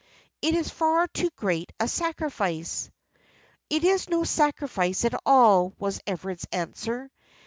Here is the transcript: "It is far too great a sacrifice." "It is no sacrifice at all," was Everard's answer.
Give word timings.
"It 0.41 0.55
is 0.55 0.67
far 0.71 1.07
too 1.09 1.29
great 1.35 1.73
a 1.79 1.87
sacrifice." 1.87 2.89
"It 3.69 3.83
is 3.83 4.09
no 4.09 4.23
sacrifice 4.23 5.05
at 5.05 5.13
all," 5.27 5.75
was 5.77 6.01
Everard's 6.07 6.47
answer. 6.51 7.11